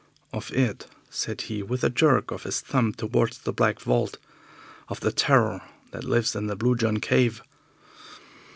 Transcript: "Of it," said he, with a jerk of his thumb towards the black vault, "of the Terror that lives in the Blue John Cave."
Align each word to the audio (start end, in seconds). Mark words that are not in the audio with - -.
"Of 0.33 0.51
it," 0.51 0.87
said 1.11 1.41
he, 1.41 1.61
with 1.61 1.83
a 1.83 1.89
jerk 1.91 2.31
of 2.31 2.41
his 2.41 2.59
thumb 2.59 2.91
towards 2.91 3.37
the 3.37 3.53
black 3.53 3.79
vault, 3.79 4.17
"of 4.89 4.99
the 5.01 5.11
Terror 5.11 5.61
that 5.91 6.03
lives 6.05 6.35
in 6.35 6.47
the 6.47 6.55
Blue 6.55 6.75
John 6.75 6.97
Cave." 6.99 7.43